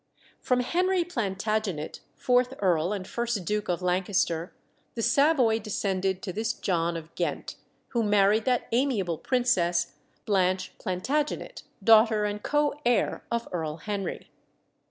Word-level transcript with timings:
From 0.39 0.61
Henry 0.61 1.03
Plantagenet, 1.03 1.99
fourth 2.15 2.55
Earl 2.57 2.91
and 2.91 3.07
first 3.07 3.45
Duke 3.45 3.69
of 3.69 3.83
Lancaster, 3.83 4.51
the 4.95 5.03
Savoy 5.03 5.59
descended 5.59 6.23
to 6.23 6.33
this 6.33 6.53
John 6.53 6.97
of 6.97 7.13
Ghent, 7.13 7.55
who 7.89 8.01
married 8.01 8.45
that 8.45 8.67
amiable 8.71 9.19
princess, 9.19 9.93
Blanche 10.25 10.75
Plantagenet, 10.79 11.61
daughter 11.83 12.25
and 12.25 12.41
co 12.41 12.73
heir 12.83 13.23
of 13.29 13.47
Earl 13.51 13.77
Henry. 13.77 14.31